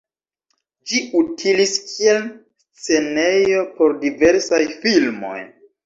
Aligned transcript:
Ĝi 0.91 1.01
utilis 1.19 1.75
kiel 1.91 2.19
scenejo 2.81 3.63
por 3.79 3.97
diversaj 4.09 4.65
filmoj. 4.77 5.41